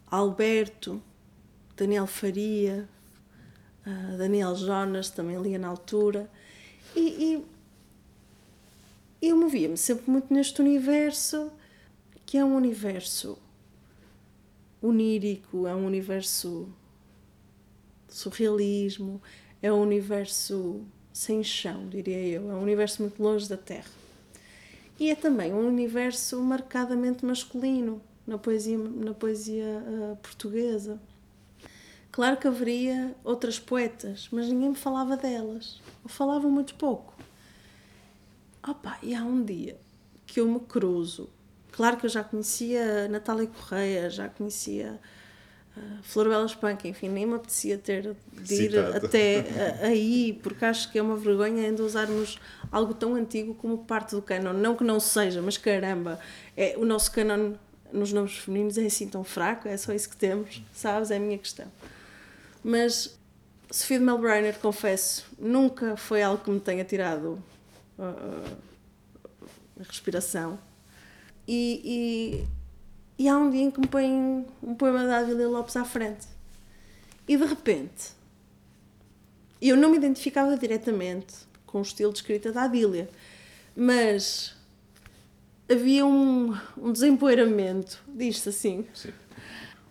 [0.08, 1.02] Alberto,
[1.76, 2.88] Daniel Faria,
[3.84, 6.30] uh, Daniel Jonas, também lia na altura,
[7.00, 7.44] e,
[9.22, 11.50] e eu movia-me sempre muito neste universo,
[12.24, 13.38] que é um universo
[14.80, 16.68] onírico, é um universo
[18.08, 19.20] surrealismo,
[19.62, 20.80] é um universo
[21.12, 23.90] sem chão, diria eu, é um universo muito longe da Terra.
[24.98, 31.00] E é também um universo marcadamente masculino na poesia, na poesia uh, portuguesa.
[32.16, 37.12] Claro que haveria outras poetas, mas ninguém me falava delas, ou falava muito pouco.
[38.66, 39.76] Opa, e há um dia
[40.26, 41.28] que eu me cruzo.
[41.72, 44.98] Claro que eu já conhecia Natália Correia, já conhecia
[45.76, 49.06] uh, Flor Bela Espanca, enfim, nem me apetecia ter de ir Citado.
[49.06, 49.44] até
[49.82, 52.38] aí, porque acho que é uma vergonha ainda usarmos
[52.72, 54.54] algo tão antigo como parte do canon.
[54.54, 56.18] Não que não seja, mas caramba,
[56.56, 57.56] é, o nosso canon
[57.92, 61.10] nos nomes femininos é assim tão fraco, é só isso que temos, sabes?
[61.10, 61.70] É a minha questão.
[62.66, 63.16] Mas
[63.70, 67.40] Sofia de Melbrenner, confesso, nunca foi algo que me tenha tirado
[67.96, 68.56] uh,
[69.78, 70.58] a respiração.
[71.46, 72.44] E,
[73.18, 74.10] e, e, há um dia em que me põe
[74.60, 76.26] um poema da Adília Lopes à frente.
[77.28, 78.10] E de repente,
[79.62, 83.08] eu não me identificava diretamente com o estilo de escrita da Adília,
[83.76, 84.56] mas
[85.70, 88.84] havia um, um desempoeiramento, diz-se assim.
[88.92, 89.12] Sim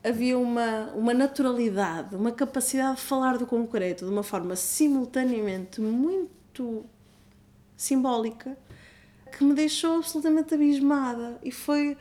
[0.05, 6.85] havia uma, uma naturalidade, uma capacidade de falar do concreto de uma forma simultaneamente muito
[7.75, 8.55] simbólica
[9.35, 11.39] que me deixou absolutamente abismada.
[11.43, 11.97] E foi,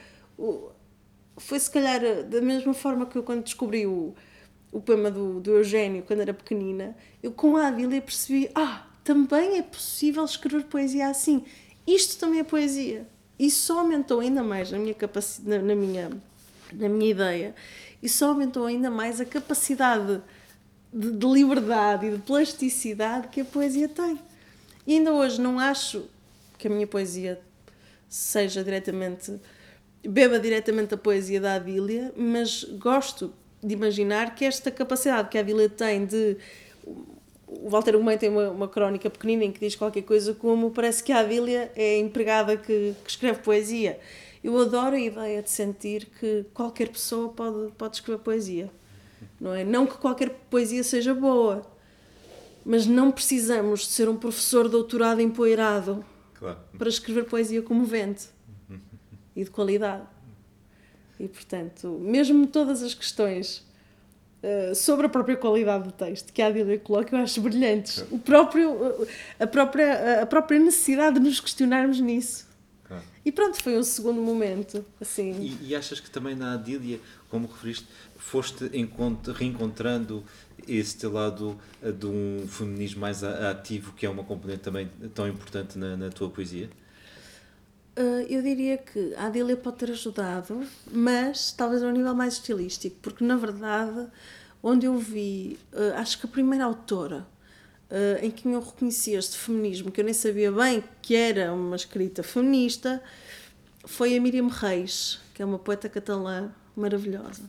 [1.38, 4.14] foi se calhar da mesma forma que eu, quando descobri o,
[4.71, 9.57] o poema do, do Eugênio, quando era pequenina, eu com a Adília percebi: ah, também
[9.59, 11.43] é possível escrever poesia assim.
[11.87, 13.09] Isto também é poesia.
[13.38, 16.11] Isso aumentou ainda mais na minha capacidade, na, na minha,
[16.73, 17.55] na minha ideia
[18.05, 20.21] e só aumentou ainda mais a capacidade
[20.93, 24.21] de, de liberdade e de plasticidade que a poesia tem.
[24.87, 26.05] E ainda hoje não acho
[26.59, 27.40] que a minha poesia
[28.07, 29.40] seja diretamente
[30.07, 35.40] beba diretamente a poesia da Adília, mas gosto de imaginar que esta capacidade que a
[35.40, 36.37] Adília tem de
[37.47, 41.03] o Walter Gomes tem uma, uma crónica pequenina em que diz qualquer coisa como parece
[41.03, 43.99] que a Adília é a empregada que, que escreve poesia
[44.44, 48.70] eu adoro a ideia de sentir que qualquer pessoa pode, pode escrever poesia.
[49.40, 49.64] Não é?
[49.64, 51.66] Não que qualquer poesia seja boa,
[52.62, 56.04] mas não precisamos de ser um professor doutorado empoeirado
[56.35, 56.59] claro.
[56.76, 58.28] para escrever poesia comovente
[59.35, 60.02] e de qualidade.
[61.18, 63.64] E, portanto, mesmo todas as questões
[64.42, 68.04] uh, sobre a própria qualidade do texto que a Adília coloca, eu acho brilhantes.
[68.11, 69.07] O próprio,
[69.40, 72.52] a, própria, a própria necessidade de nos questionarmos nisso.
[73.25, 74.85] E pronto, foi um segundo momento.
[75.01, 75.33] Assim.
[75.40, 78.70] E, e achas que também na Adília, como referiste, foste
[79.33, 80.23] reencontrando
[80.68, 85.27] esse teu lado eh, de um feminismo mais ativo, que é uma componente também tão
[85.29, 86.70] importante na, na tua poesia?
[87.97, 92.35] Uh, eu diria que a Adília pode ter ajudado, mas talvez a um nível mais
[92.35, 94.09] estilístico, porque na verdade,
[94.61, 97.25] onde eu vi, uh, acho que a primeira autora
[97.94, 101.76] uh, em que eu reconheci este feminismo, que eu nem sabia bem que era uma
[101.76, 103.00] escrita feminista,
[103.85, 107.48] foi a Miriam Reis, que é uma poeta catalã maravilhosa.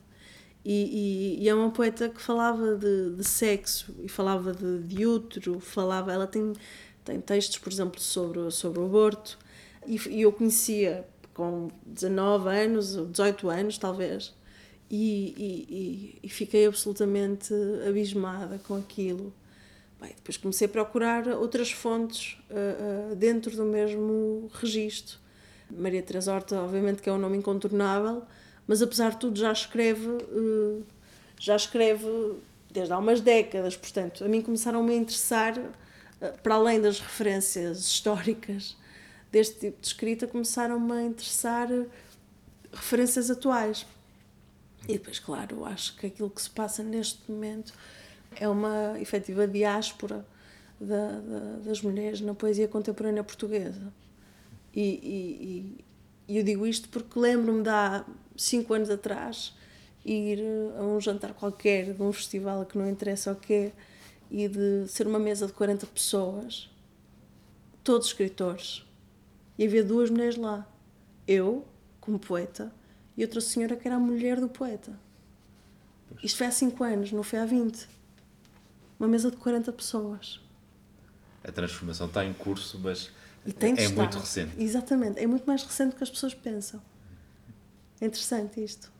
[0.63, 5.05] E, e, e é uma poeta que falava de, de sexo e falava de, de
[5.05, 6.53] útero, falava, ela tem,
[7.03, 9.37] tem textos, por exemplo, sobre, sobre o aborto,
[9.85, 14.33] e, e eu conhecia com 19 anos ou 18 anos, talvez,
[14.89, 17.53] e, e, e, fiquei absolutamente
[17.87, 19.33] abismada com aquilo.
[20.05, 25.17] Bem, depois comecei a procurar outras fontes uh, uh, dentro do mesmo registro.
[25.71, 28.21] Maria Teresa Horta, obviamente, que é um nome incontornável,
[28.67, 30.85] mas apesar de tudo já escreve, uh,
[31.39, 32.05] já escreve
[32.71, 33.75] desde há umas décadas.
[33.75, 35.55] Portanto, a mim começaram-me a interessar,
[36.43, 38.77] para além das referências históricas
[39.31, 41.67] deste tipo de escrita, começaram-me a interessar
[42.71, 43.87] referências atuais.
[44.87, 47.73] E depois, claro, acho que aquilo que se passa neste momento
[48.39, 50.25] é uma efetiva diáspora
[50.79, 53.93] da, da, das mulheres na poesia contemporânea portuguesa.
[54.73, 55.85] E, e,
[56.27, 59.55] e eu digo isto porque lembro-me de há cinco anos atrás
[60.03, 60.39] ir
[60.77, 63.71] a um jantar qualquer, de um festival que não interessa o quê,
[64.29, 66.69] e de ser uma mesa de 40 pessoas,
[67.83, 68.85] todos escritores,
[69.57, 70.67] e havia duas mulheres lá.
[71.27, 71.65] Eu,
[71.99, 72.71] como poeta,
[73.17, 74.99] e outra senhora que era a mulher do poeta.
[76.21, 77.94] Isto foi há 5 anos, não foi há 20
[78.99, 80.39] uma mesa de 40 pessoas.
[81.43, 83.11] A transformação está em curso, mas
[83.45, 83.93] é estar.
[83.93, 84.51] muito recente.
[84.57, 86.81] Exatamente, é muito mais recente do que as pessoas pensam.
[88.01, 88.91] É interessante isto.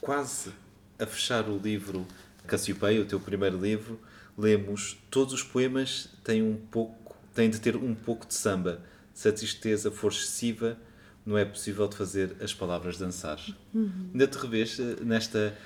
[0.00, 0.52] Quase
[0.98, 2.06] a fechar o livro
[2.46, 4.00] Cassiopeia, o teu primeiro livro,
[4.36, 8.82] lemos todos os poemas têm um pouco, têm de ter um pouco de samba.
[9.12, 10.78] Se a tristeza for excessiva,
[11.24, 13.38] não é possível de fazer as palavras dançar.
[13.74, 14.10] Uhum.
[14.12, 15.56] Ainda te revês eh, nesta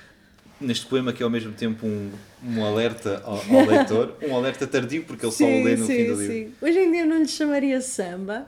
[0.59, 2.11] neste poema que é ao mesmo tempo um,
[2.43, 6.05] um alerta ao, ao leitor, um alerta tardio porque ele só o lê no fim
[6.05, 6.53] do livro.
[6.61, 8.47] Hoje em dia eu não lhe chamaria samba,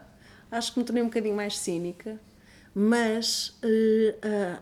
[0.52, 2.20] acho que me tornei um bocadinho mais cínica,
[2.74, 4.62] mas, eh, ah,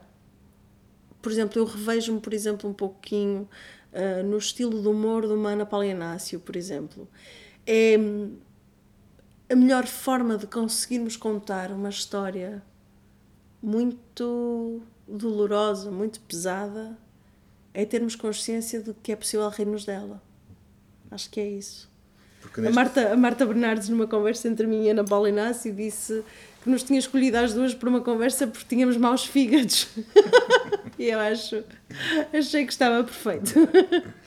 [1.21, 3.47] por exemplo, eu revejo-me, por exemplo, um pouquinho
[3.93, 7.07] ah, no estilo de humor do Mana Paulo Inácio, por exemplo.
[7.65, 8.35] É hum,
[9.49, 12.63] a melhor forma de conseguirmos contar uma história
[13.61, 16.97] muito dolorosa, muito pesada,
[17.75, 20.21] é termos consciência de que é possível rirmos dela.
[21.11, 21.89] Acho que é isso.
[22.41, 25.73] Porque A neste- Marta, a Marta Bernardes, numa conversa entre mim e Ana Paula Inácio,
[25.73, 26.23] disse
[26.63, 29.87] que nos tinha escolhido às duas para uma conversa porque tínhamos maus fígados.
[30.97, 31.63] e eu acho,
[32.33, 33.53] achei que estava perfeito.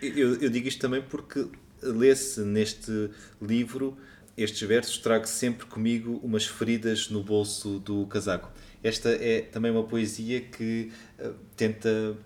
[0.00, 1.44] Eu, eu digo isto também porque
[1.82, 3.10] lê-se neste
[3.42, 3.96] livro
[4.36, 8.48] estes versos, trago sempre comigo umas feridas no bolso do casaco.
[8.80, 12.16] Esta é também uma poesia que eh, tenta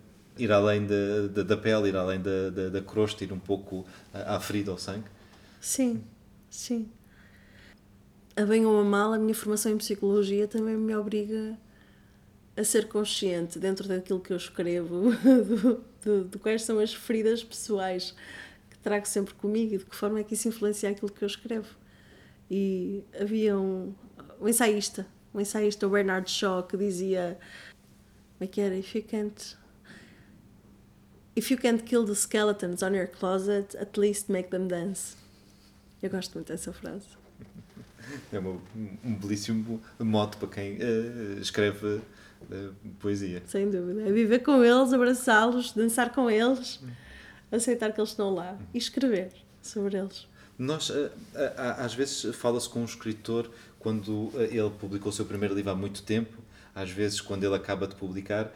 [0.43, 4.37] ir além da, da, pele, ir além da, da, da crosta, ir um pouco à
[4.37, 5.05] à ferida, ao sangue.
[5.61, 6.05] Sim,
[6.51, 6.89] sim.
[8.37, 11.59] A bem ou a mal, a minha formação em psicologia também me obriga
[12.57, 17.43] a ser consciente, dentro daquilo que eu escrevo, do, do- de quais são as feridas
[17.45, 18.15] pessoais
[18.71, 21.27] que trago sempre comigo e de que forma é que isso influencia aquilo que eu
[21.27, 21.69] escrevo.
[22.51, 23.95] E havia um,
[24.41, 27.39] um ensaísta, um ensaísta, o Bernard Shaw, que dizia:
[28.39, 28.77] Como é que era?
[28.77, 29.57] If you can't.
[31.41, 35.17] If you can't kill the skeletons on your closet, at least make them dance.
[36.03, 37.07] Eu gosto muito dessa frase.
[38.31, 38.61] É uma-
[39.03, 42.03] um belíssimo mote para quem eh, escreve
[42.53, 43.43] eh, poesia.
[43.47, 44.03] Sem dúvida.
[44.03, 46.79] É viver com eles, abraçá-los, dançar com eles,
[47.51, 50.27] aceitar que eles estão lá e escrever sobre eles.
[50.59, 50.93] Nós,
[51.57, 55.75] há- às vezes, fala-se com um escritor quando ele publicou o seu primeiro livro há
[55.75, 56.37] muito tempo,
[56.75, 58.53] às vezes, quando ele acaba de publicar.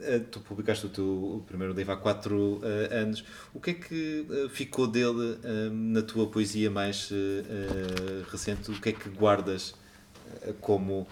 [0.00, 3.24] Eh, Tu publicaste o teu primeiro livro há quatro eh, anos.
[3.54, 7.10] O que é que eh, ficou dele eh, na tua poesia mais
[8.30, 8.70] recente?
[8.70, 9.74] O que é que guardas
[10.60, 11.06] como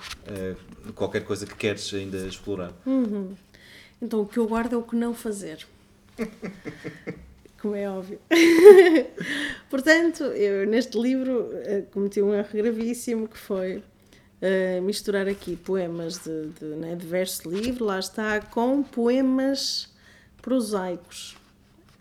[0.94, 2.72] qualquer coisa que queres ainda explorar?
[4.02, 5.66] Então, o que eu guardo é o que não fazer.
[7.60, 8.18] Como é óbvio.
[9.70, 11.48] Portanto, eu neste livro
[11.92, 13.82] cometi um erro gravíssimo que foi
[14.82, 19.88] misturar aqui poemas de, de, né, de verso livre, lá está, com poemas
[20.42, 21.36] prosaicos.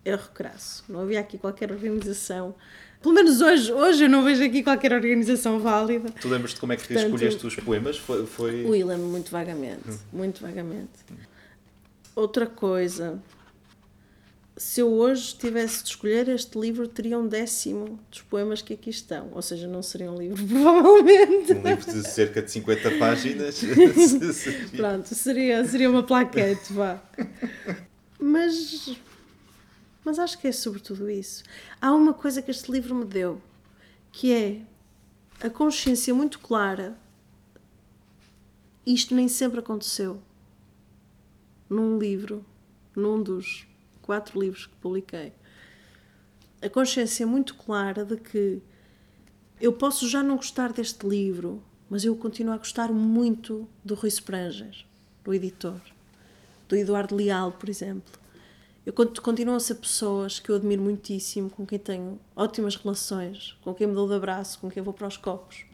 [0.05, 0.83] Erro crasso.
[0.89, 2.53] Não havia aqui qualquer organização.
[3.01, 6.09] Pelo menos hoje, hoje eu não vejo aqui qualquer organização válida.
[6.21, 7.97] Tu lembras-te como é que Portanto- escolheste os poemas?
[7.97, 8.65] Foi, foi...
[8.65, 10.89] Ui, lembro muito vagamente, muito vagamente.
[12.15, 13.17] Outra coisa,
[14.55, 18.91] se eu hoje tivesse de escolher este livro, teria um décimo dos poemas que aqui
[18.91, 19.29] estão.
[19.31, 21.53] Ou seja, não seria um livro, provavelmente.
[21.53, 23.61] Um livro de cerca de 50 páginas.
[24.75, 27.01] Pronto, seria, seria uma plaquete, vá.
[28.19, 28.95] Mas,
[30.05, 31.43] mas acho que é sobretudo isso.
[31.81, 33.41] Há uma coisa que este livro me deu,
[34.11, 34.61] que é
[35.45, 36.95] a consciência muito clara.
[38.85, 40.21] Isto nem sempre aconteceu.
[41.67, 42.45] Num livro,
[42.95, 43.65] num dos
[44.03, 45.33] quatro livros que publiquei.
[46.61, 48.61] A consciência muito clara de que
[49.59, 54.09] eu posso já não gostar deste livro, mas eu continuo a gostar muito do Rui
[54.09, 54.85] Spranger,
[55.23, 55.79] do editor,
[56.69, 58.19] do Eduardo Leal, por exemplo.
[58.85, 63.57] Eu cont- continuam a ser pessoas que eu admiro muitíssimo, com quem tenho ótimas relações,
[63.61, 65.65] com quem me dou de abraço, com quem vou para os copos.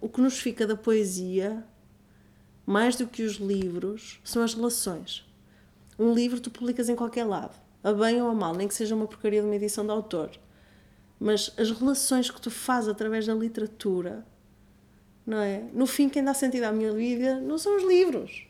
[0.00, 1.64] O que nos fica da poesia,
[2.66, 5.24] mais do que os livros, são as relações.
[5.98, 8.94] Um livro tu publicas em qualquer lado, a bem ou a mal, nem que seja
[8.94, 10.30] uma porcaria de uma edição de autor.
[11.18, 14.26] Mas as relações que tu fazes através da literatura,
[15.26, 15.62] não é?
[15.72, 18.46] No fim, quem dá sentido à minha vida não são os livros,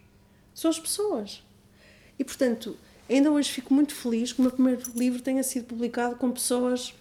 [0.55, 1.43] são as pessoas.
[2.19, 2.77] E portanto,
[3.09, 6.95] ainda hoje fico muito feliz que o meu primeiro livro tenha sido publicado com pessoas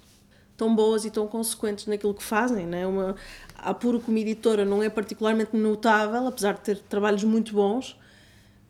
[0.57, 2.67] tão boas e tão consequentes naquilo que fazem.
[2.67, 2.85] Não é?
[2.85, 3.15] Uma,
[3.55, 7.97] a Puro, como editora, não é particularmente notável, apesar de ter trabalhos muito bons,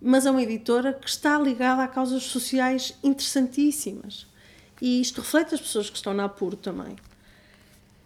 [0.01, 4.25] mas é uma editora que está ligada a causas sociais interessantíssimas.
[4.81, 6.95] E isto reflete as pessoas que estão na Apuro também.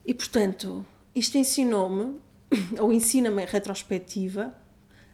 [0.06, 0.86] E, portanto,
[1.16, 2.20] isto ensinou-me,
[2.80, 4.54] ou ensina-me em retrospectiva,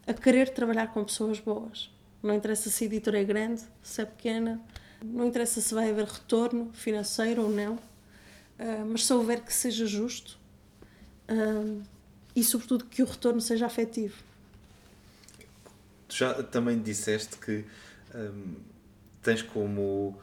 [0.08, 1.92] a querer trabalhar com pessoas boas.
[2.24, 4.60] Não interessa se a editora é grande, se é pequena,
[5.04, 7.78] não interessa se vai haver retorno financeiro ou não,
[8.58, 10.38] ah, mas se houver que seja justo,
[11.28, 11.82] ah,
[12.36, 14.31] e, sobretudo, que o retorno seja afetivo.
[16.12, 17.64] Tu já também disseste que
[18.14, 18.56] hum,
[19.24, 20.20] tens como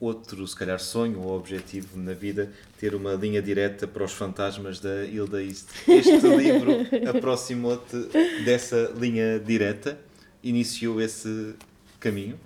[0.00, 4.80] outro, se calhar, sonho ou objetivo na vida ter uma linha direta para os fantasmas
[4.80, 5.68] da Hilda East.
[5.86, 6.72] Este livro
[7.08, 7.96] aproximou-te
[8.44, 9.96] dessa linha direta?
[10.42, 11.54] Iniciou esse
[12.00, 12.36] caminho?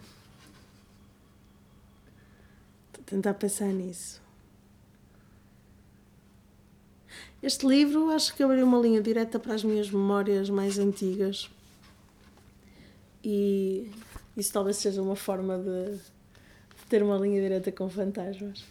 [2.88, 4.20] Estou a tentar pensar nisso.
[7.42, 11.48] Este livro acho que abriu uma linha direta para as minhas memórias mais antigas.
[13.24, 13.90] E
[14.36, 15.98] isso talvez seja uma forma de
[16.88, 18.64] ter uma linha direta com fantasmas.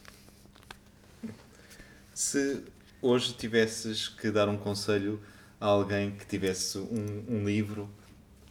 [2.13, 2.63] Se
[3.01, 5.19] hoje tivesses que dar um conselho
[5.59, 7.89] a alguém que tivesse um, um livro,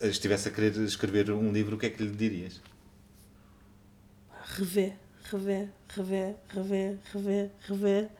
[0.01, 2.61] estivesse a querer escrever um livro, o que é que lhe dirias?
[4.57, 4.97] Rever,
[5.31, 8.11] rever, rever, rever, rever, rever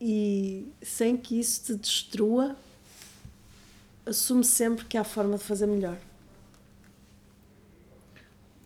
[0.00, 2.56] e sem que isso te destrua,
[4.04, 5.96] assume sempre que há forma de fazer melhor.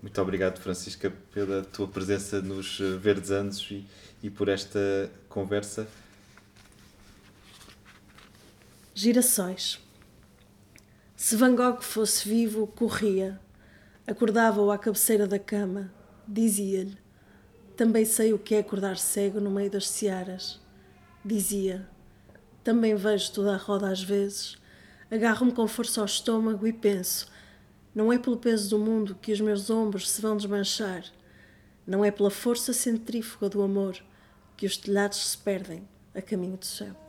[0.07, 3.85] Muito obrigado, Francisca, pela tua presença nos eh, Verdes Anos e,
[4.23, 5.89] e por esta conversa.
[8.95, 9.81] Girassóis.
[11.17, 13.41] Se Van Gogh fosse vivo, corria,
[14.07, 15.93] acordava-o à cabeceira da cama,
[16.29, 16.97] dizia-lhe:
[17.77, 20.61] Também sei o que é acordar cego no meio das searas
[21.25, 21.85] dizia.
[22.63, 24.57] Também vejo toda a roda às vezes.
[25.11, 27.27] Agarro-me com força ao estômago e penso:
[27.97, 31.03] não é pelo peso do mundo que os meus ombros se vão desmanchar.
[31.87, 33.97] Não é pela força centrífuga do amor
[34.55, 37.06] que os telhados se perdem a caminho do céu.